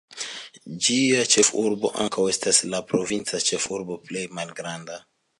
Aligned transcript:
Ĝia 0.85 1.25
ĉefurbo 1.33 1.91
ankaŭ 2.05 2.25
estas 2.31 2.61
la 2.71 2.79
provinca 2.93 3.41
ĉefurbo 3.49 3.99
plej 4.07 4.25
malgranda. 4.39 4.97